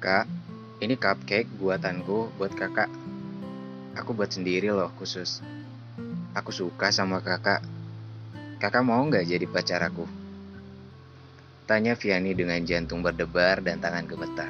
[0.00, 0.24] Kak,
[0.80, 2.88] ini cupcake buatanku buat kakak.
[4.00, 5.44] Aku buat sendiri loh khusus.
[6.32, 7.60] Aku suka sama kakak.
[8.56, 10.08] Kakak mau nggak jadi pacar aku?
[11.68, 14.48] Tanya Vianney dengan jantung berdebar dan tangan gemetar.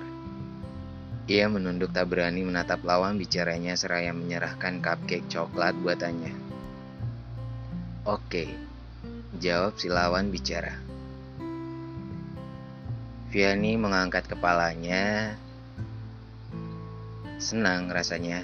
[1.26, 6.30] Ia menunduk tak berani menatap lawan bicaranya seraya menyerahkan cupcake coklat buatannya.
[8.06, 8.46] Oke,
[9.42, 10.89] jawab si lawan bicara.
[13.31, 15.39] Vianney mengangkat kepalanya.
[17.39, 18.42] Senang rasanya,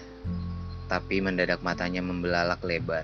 [0.87, 3.03] tapi mendadak matanya membelalak lebar.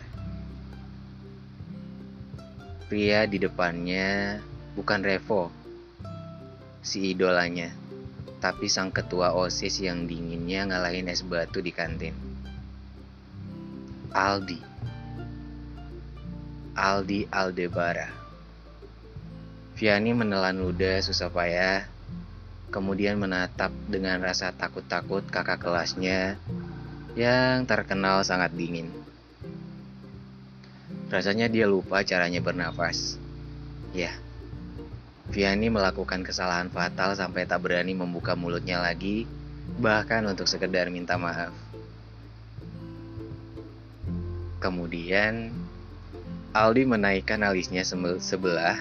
[2.86, 4.38] Pria di depannya
[4.78, 5.50] bukan Revo,
[6.86, 7.74] si idolanya,
[8.38, 12.14] tapi sang ketua OSIS yang dinginnya ngalahin es batu di kantin.
[14.14, 14.62] Aldi.
[16.78, 18.21] Aldi Aldebara.
[19.82, 21.82] Vianney menelan ludah susah payah,
[22.70, 26.38] kemudian menatap dengan rasa takut-takut kakak kelasnya
[27.18, 28.94] yang terkenal sangat dingin.
[31.10, 33.18] Rasanya dia lupa caranya bernafas.
[33.90, 34.14] Ya,
[35.34, 39.26] Vianney melakukan kesalahan fatal sampai tak berani membuka mulutnya lagi,
[39.82, 41.50] bahkan untuk sekedar minta maaf.
[44.62, 45.50] Kemudian,
[46.54, 47.82] Aldi menaikkan alisnya
[48.22, 48.78] sebelah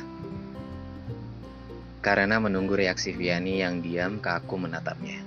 [2.01, 5.21] karena menunggu reaksi Vianney yang diam kaku menatapnya.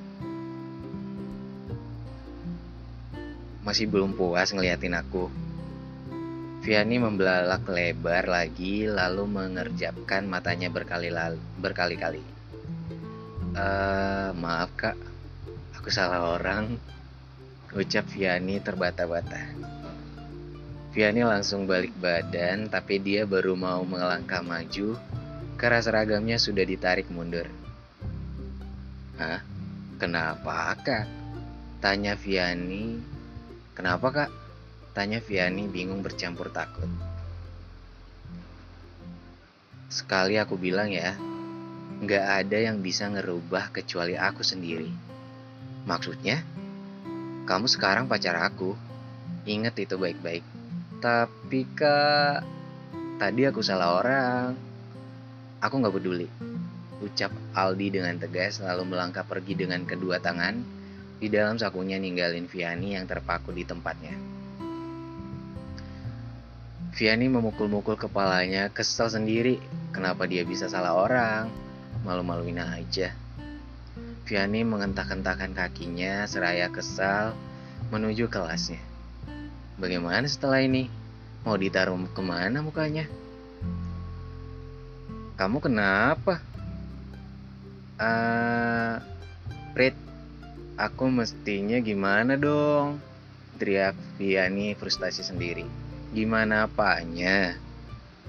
[3.63, 5.31] Masih belum puas ngeliatin aku.
[6.67, 10.69] Vianney membelalak lebar lagi lalu mengerjapkan matanya
[11.63, 12.21] berkali-kali.
[13.55, 14.99] Uh, maaf kak,
[15.79, 16.75] aku salah orang.
[17.75, 19.55] Ucap Vianney terbata-bata.
[20.91, 24.99] Vianney langsung balik badan, tapi dia baru mau melangkah maju
[25.55, 27.47] karena seragamnya sudah ditarik mundur.
[29.19, 29.41] Hah?
[29.99, 31.07] Kenapa kak?
[31.79, 32.99] Tanya Vianney.
[33.79, 34.31] Kenapa kak?
[34.91, 36.91] Tanya Vianney bingung bercampur takut.
[39.87, 41.15] Sekali aku bilang ya,
[42.03, 44.91] nggak ada yang bisa ngerubah kecuali aku sendiri.
[45.87, 46.43] Maksudnya,
[47.47, 48.75] kamu sekarang pacar aku.
[49.47, 50.43] Ingat itu baik-baik.
[50.99, 52.43] Tapi kak,
[53.23, 54.74] tadi aku salah orang.
[55.65, 56.29] Aku nggak peduli.
[57.01, 60.61] Ucap Aldi dengan tegas lalu melangkah pergi dengan kedua tangan
[61.17, 64.13] di dalam sakunya ninggalin Vianney yang terpaku di tempatnya.
[66.93, 69.57] Vianney memukul-mukul kepalanya, kesel sendiri.
[69.89, 71.49] Kenapa dia bisa salah orang?
[72.05, 73.17] Malu-maluin aja.
[74.29, 77.33] Vianney mengentak-entakkan kakinya seraya kesal
[77.89, 78.85] menuju kelasnya.
[79.81, 80.93] Bagaimana setelah ini?
[81.49, 83.09] Mau ditaruh ke mana mukanya?
[85.35, 86.39] Kamu kenapa?
[87.99, 89.03] Uh,
[89.75, 89.99] Prit,
[90.79, 93.03] aku mestinya gimana dong?
[93.59, 95.67] Teriak Vianney frustasi sendiri.
[96.15, 97.59] Gimana apanya?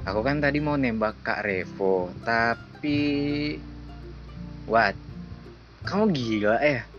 [0.02, 2.98] Aku kan tadi mau nembak Kak Revo, tapi...
[4.66, 4.98] What?
[5.86, 6.90] Kamu gila ya?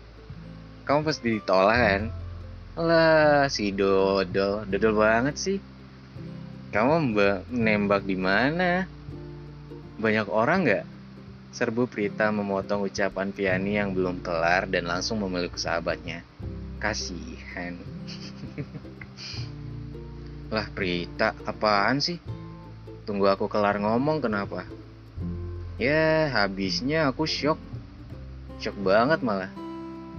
[0.87, 2.01] Kamu pasti ditolak kan?
[2.79, 5.59] Lah, si Dodol, Dodol banget sih.
[6.71, 7.11] Kamu
[7.51, 8.87] nembak di mana?
[9.97, 10.85] Banyak orang nggak?
[11.57, 16.21] Serbu Prita memotong ucapan Vianney yang belum kelar dan langsung memeluk sahabatnya.
[16.77, 17.73] Kasihan.
[20.53, 22.21] lah Prita, apaan sih?
[23.09, 24.69] Tunggu aku kelar ngomong kenapa?
[25.81, 27.57] Ya, habisnya aku shock.
[28.61, 29.49] Shock banget malah.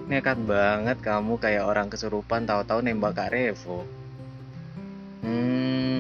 [0.06, 3.84] Nekat banget kamu kayak orang kesurupan tahu-tahu nembak Kak Revo.
[5.26, 5.97] Hmm,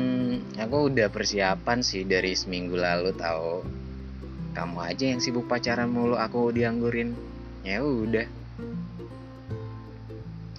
[0.58, 3.62] aku udah persiapan sih dari seminggu lalu tahu
[4.58, 7.14] kamu aja yang sibuk pacaran mulu aku dianggurin.
[7.62, 8.26] Ya udah.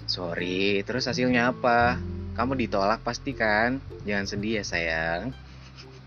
[0.07, 1.99] Sorry terus hasilnya apa?
[2.31, 3.83] Kamu ditolak pasti kan?
[4.07, 5.23] Jangan sedih ya sayang.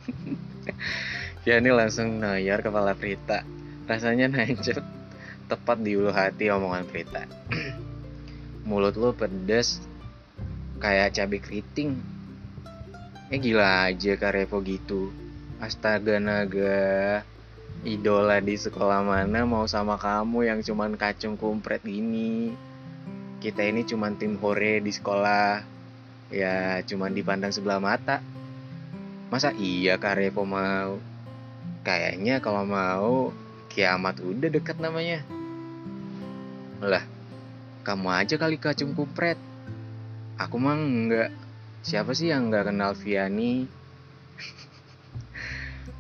[1.43, 3.43] Ya ini langsung nayar kepala Prita.
[3.91, 4.79] Rasanya nancep.
[5.51, 7.27] Tepat di ulu hati omongan Prita.
[8.71, 9.83] Mulut lu pedes
[10.79, 11.99] kayak cabai keriting
[13.33, 15.09] eh gila aja Kak Revo gitu.
[15.57, 17.25] Astaga naga.
[17.81, 22.53] Idola di sekolah mana mau sama kamu yang cuman kacung kumpret gini?
[23.41, 25.65] Kita ini cuman tim hore di sekolah.
[26.29, 28.21] Ya cuman dipandang sebelah mata.
[29.33, 31.01] Masa iya Kak Revo mau?
[31.89, 33.33] Kayaknya kalau mau
[33.73, 35.25] kiamat udah dekat namanya.
[36.85, 37.09] Lah
[37.81, 39.41] kamu aja kali kacung kumpret.
[40.37, 41.42] Aku mah enggak
[41.83, 43.67] siapa sih yang nggak kenal Viani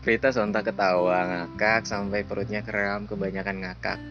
[0.02, 4.02] Prita sontak ketawa ngakak sampai perutnya kram kebanyakan ngakak.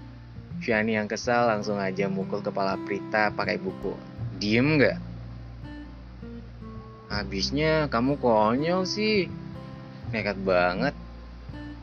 [0.64, 3.92] Viani yang kesal langsung aja mukul kepala Prita pakai buku.
[4.40, 4.96] Diem nggak?
[7.12, 9.28] Habisnya kamu konyol sih.
[10.16, 10.96] Nekat banget.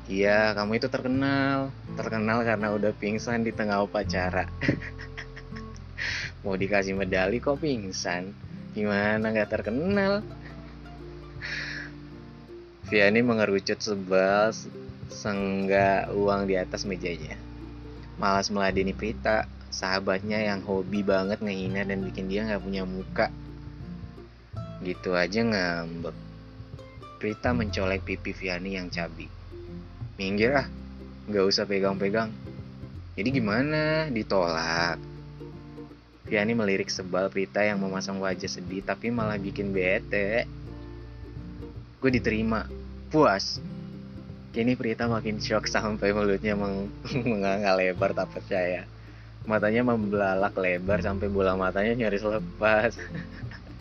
[0.08, 1.69] Iya, kamu itu terkenal.
[1.93, 4.49] Terkenal karena udah pingsan di tengah upacara.
[6.49, 8.47] Mau dikasih medali kok pingsan?
[8.76, 10.20] Gimana nggak terkenal?
[12.88, 14.52] Viani mengerucut sebal
[15.12, 17.36] sengga uang di atas mejanya.
[18.16, 23.28] Malas meladeni Prita, sahabatnya yang hobi banget ngehina dan bikin dia nggak punya muka.
[24.80, 26.16] Gitu aja ngambek.
[27.20, 29.28] Prita mencolek pipi Viani yang cabi.
[30.16, 30.68] Minggir ah,
[31.28, 32.32] nggak usah pegang-pegang.
[33.18, 34.08] Jadi gimana?
[34.08, 35.07] Ditolak.
[36.28, 40.44] Viani melirik sebal Prita yang memasang wajah sedih tapi malah bikin bete.
[42.04, 42.69] Gue diterima,
[43.08, 43.64] puas.
[44.52, 46.92] Kini Prita makin shock sampai mulutnya meng
[47.28, 48.84] menganga lebar tak percaya.
[49.48, 52.92] Matanya membelalak lebar sampai bola matanya nyaris lepas.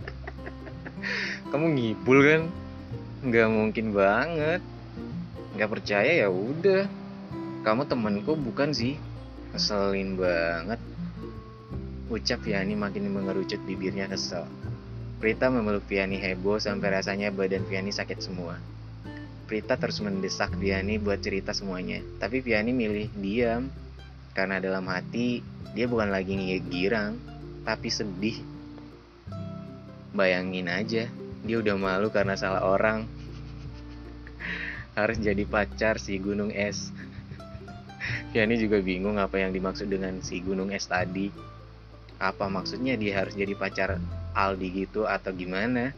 [1.52, 2.42] Kamu ngibul kan?
[3.28, 4.64] Nggak mungkin banget.
[5.60, 6.88] Nggak percaya ya udah.
[7.68, 8.96] Kamu temenku bukan sih?
[9.52, 10.80] Ngeselin banget.
[12.08, 14.48] Ucap Yani makin mengerucut bibirnya kesel.
[15.20, 18.56] Prita memeluk Viani heboh sampai rasanya badan Viani sakit semua.
[19.44, 23.68] Prita terus mendesak Viani buat cerita semuanya, tapi Viani milih diam
[24.32, 25.44] karena dalam hati
[25.76, 26.32] dia bukan lagi
[26.72, 27.20] girang,
[27.68, 28.40] tapi sedih.
[30.16, 31.12] Bayangin aja,
[31.44, 33.04] dia udah malu karena salah orang.
[34.96, 36.96] Harus jadi pacar si gunung es.
[38.32, 41.57] Viani juga bingung apa yang dimaksud dengan si gunung es tadi.
[42.18, 44.02] Apa maksudnya dia harus jadi pacar
[44.34, 45.94] Aldi gitu atau gimana?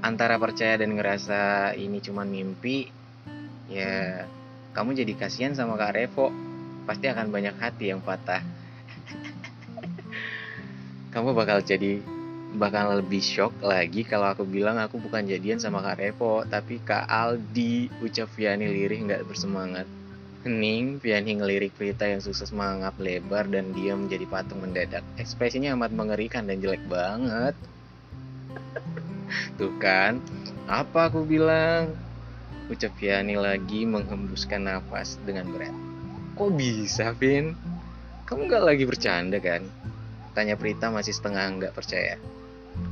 [0.00, 2.88] Antara percaya dan ngerasa ini cuma mimpi
[3.68, 4.24] ya
[4.72, 6.32] kamu jadi kasihan sama Kak Revo.
[6.88, 8.40] Pasti akan banyak hati yang patah.
[11.14, 12.00] Kamu bakal jadi
[12.50, 17.06] bakal lebih shock lagi kalau aku bilang aku bukan jadian sama Kak Revo tapi Kak
[17.06, 19.86] Aldi ucap Viani lirih nggak bersemangat
[20.40, 25.04] Hening, Vianney ngelirik Prita yang sukses mangap lebar dan dia menjadi patung mendadak.
[25.20, 27.52] Ekspresinya amat mengerikan dan jelek banget.
[29.60, 30.16] Tuh kan,
[30.64, 31.92] apa aku bilang?
[32.72, 35.76] Ucap Vianney lagi menghembuskan nafas dengan berat.
[36.40, 37.52] Kok bisa, Vin?
[38.24, 39.60] Kamu gak lagi bercanda kan?
[40.32, 42.16] Tanya Prita masih setengah nggak percaya.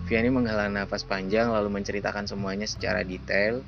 [0.04, 3.64] Vianney menghela nafas panjang lalu menceritakan semuanya secara detail.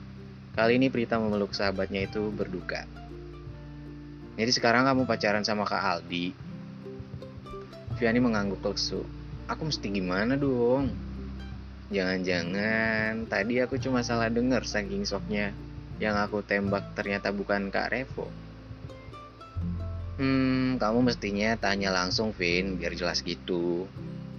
[0.52, 2.84] Kali ini Prita memeluk sahabatnya itu berduka.
[4.40, 6.32] Jadi sekarang kamu pacaran sama Kak Aldi.
[8.00, 9.04] Viani mengangguk lesu.
[9.44, 10.88] Aku mesti gimana dong?
[11.92, 15.52] Jangan-jangan tadi aku cuma salah dengar saking soknya.
[16.00, 18.32] Yang aku tembak ternyata bukan Kak Revo.
[20.16, 23.85] Hmm, kamu mestinya tanya langsung, Vin, biar jelas gitu.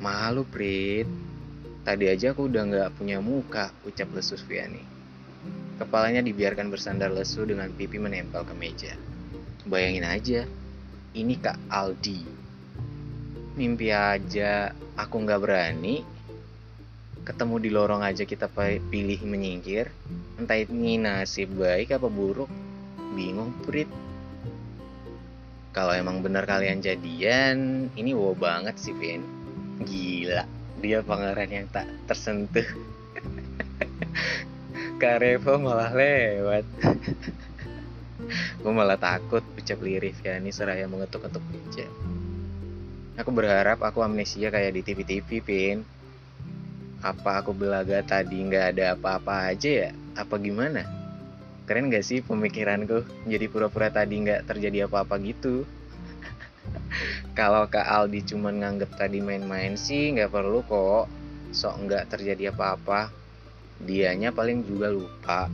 [0.02, 1.06] Malu, Prit.
[1.86, 4.82] Tadi aja aku udah nggak punya muka, ucap lesu Viani.
[5.78, 8.98] Kepalanya dibiarkan bersandar lesu dengan pipi menempel ke meja.
[9.62, 10.42] Bayangin aja,
[11.14, 12.26] ini Kak Aldi.
[13.54, 16.02] Mimpi aja aku nggak berani.
[17.22, 18.50] Ketemu di lorong aja kita
[18.90, 19.94] pilih menyingkir.
[20.42, 22.50] Entah ini nasib baik apa buruk.
[23.14, 23.86] Bingung, Prit.
[25.78, 29.22] Kalau emang benar kalian jadian, ini wow banget sih, Vin.
[29.86, 30.42] Gila,
[30.82, 32.66] dia pangeran yang tak tersentuh.
[35.02, 36.66] Kak Revo malah lewat.
[38.60, 41.88] Gue malah takut ucap lirih Yani seraya mengetuk-ketuk meja.
[43.20, 45.78] Aku berharap aku amnesia kayak di TV-TV, Pin.
[47.04, 49.92] Apa aku belaga tadi nggak ada apa-apa aja ya?
[50.16, 50.86] Apa gimana?
[51.66, 53.06] Keren gak sih pemikiranku?
[53.28, 55.64] Jadi pura-pura tadi nggak terjadi apa-apa gitu.
[57.38, 61.06] Kalau Kak Aldi cuma nganggep tadi main-main sih nggak perlu kok.
[61.52, 63.12] Sok nggak terjadi apa-apa.
[63.82, 65.48] Dianya paling juga lupa.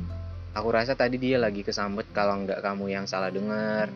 [0.58, 3.94] Aku rasa tadi dia lagi kesambet kalau nggak kamu yang salah dengar.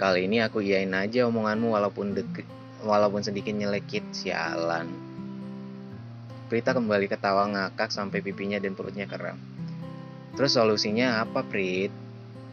[0.00, 2.48] Kali ini aku iyain aja omonganmu walaupun deket,
[2.80, 4.88] walaupun sedikit nyelekit sialan.
[6.48, 9.36] Prita kembali ketawa ngakak sampai pipinya dan perutnya kram.
[10.32, 11.92] Terus solusinya apa, Prit?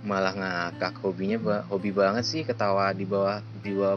[0.04, 1.40] Malah ngakak hobinya
[1.72, 3.96] hobi banget sih ketawa di bawah di bawah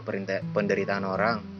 [0.55, 1.58] penderitaan orang.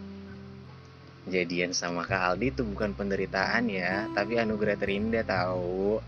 [1.27, 5.99] Jadian sama Kak Aldi itu bukan penderitaan ya, tapi anugerah terindah tahu.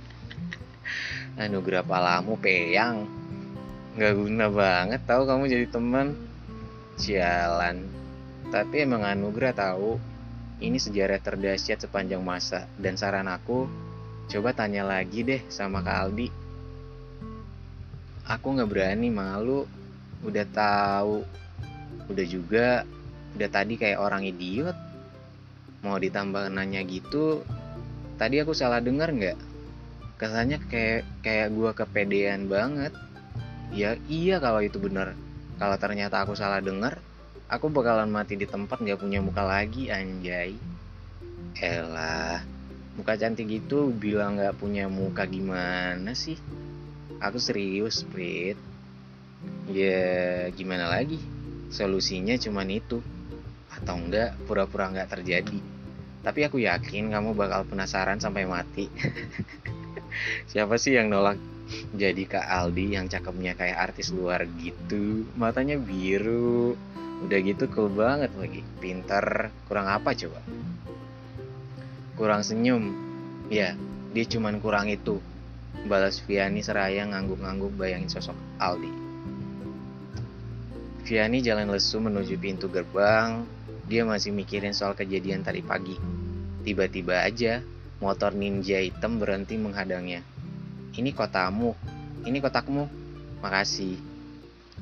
[1.44, 3.04] anugerah palamu peyang.
[4.00, 6.16] Gak guna banget tahu kamu jadi teman.
[6.96, 7.84] Sialan.
[8.48, 10.00] Tapi emang anugerah tahu
[10.60, 13.64] ini sejarah terdahsyat sepanjang masa dan saran aku
[14.28, 16.28] coba tanya lagi deh sama Kak Aldi.
[18.28, 19.66] Aku nggak berani malu,
[20.22, 21.26] udah tahu,
[22.06, 22.86] udah juga,
[23.36, 24.74] udah tadi kayak orang idiot.
[25.80, 27.40] Mau ditambah nanya gitu,
[28.20, 29.38] tadi aku salah dengar nggak?
[30.20, 32.92] Kesannya kayak kayak gua kepedean banget.
[33.72, 35.16] Ya iya kalau itu bener.
[35.56, 37.00] Kalau ternyata aku salah dengar,
[37.50, 40.54] Aku bakalan mati di tempat gak punya muka lagi anjay.
[41.58, 42.46] Elah,
[42.94, 46.38] muka cantik gitu bilang gak punya muka gimana sih?
[47.18, 48.54] Aku serius, Prit.
[49.66, 51.18] Ya gimana lagi?
[51.74, 53.02] Solusinya cuman itu.
[53.80, 55.58] Atau enggak, pura-pura nggak terjadi.
[56.20, 58.92] Tapi aku yakin kamu bakal penasaran sampai mati.
[60.52, 61.40] Siapa sih yang nolak
[61.96, 65.24] jadi Kak Aldi yang cakepnya kayak artis luar gitu?
[65.38, 66.76] Matanya biru,
[67.20, 68.64] Udah gitu cool banget lagi.
[68.80, 70.40] Pintar, kurang apa coba?
[72.16, 72.96] Kurang senyum.
[73.52, 73.76] Ya,
[74.16, 75.20] dia cuman kurang itu.
[75.84, 78.92] Balas Viani seraya ngangguk-ngangguk bayangin sosok Aldi.
[81.04, 83.44] Viani jalan lesu menuju pintu gerbang.
[83.90, 85.98] Dia masih mikirin soal kejadian tadi pagi.
[86.62, 87.58] Tiba-tiba aja,
[87.98, 90.22] motor ninja hitam berhenti menghadangnya.
[90.94, 91.74] Ini kotamu,
[92.22, 92.86] ini kotakmu.
[93.42, 93.98] Makasih.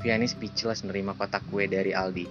[0.05, 2.29] Vianney speechless menerima kotak kue dari Aldi.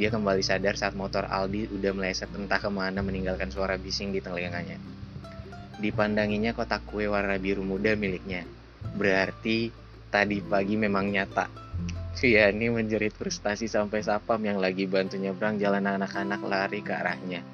[0.00, 4.24] Dia kembali sadar saat motor Aldi udah meleset entah ke mana meninggalkan suara bising di
[4.24, 4.80] telinganya.
[5.76, 8.48] Dipandanginya kotak kue warna biru muda miliknya.
[8.96, 9.68] Berarti
[10.08, 11.63] tadi pagi memang nyata.
[12.24, 17.44] Vianney menjerit frustasi sampai sapam yang lagi bantu nyebrang jalan anak-anak lari ke arahnya.